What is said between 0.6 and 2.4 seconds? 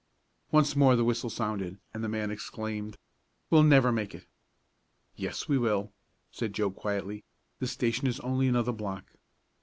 more the whistle sounded, and the man